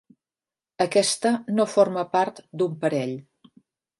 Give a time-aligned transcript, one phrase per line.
[0.85, 3.15] Aquesta no forma part d'un parell.